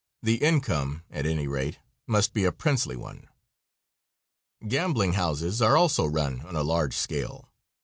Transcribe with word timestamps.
The 0.23 0.37
income, 0.41 1.03
at 1.11 1.27
any 1.27 1.45
rate, 1.47 1.77
must 2.07 2.33
be 2.33 2.43
a 2.43 2.51
princely 2.51 2.95
one. 2.95 3.27
Gambling 4.67 5.13
houses 5.13 5.61
are 5.61 5.77
also 5.77 6.07
run 6.07 6.39
on 6.41 6.55
a 6.55 6.63
large 6.63 6.97
scale. 6.97 7.51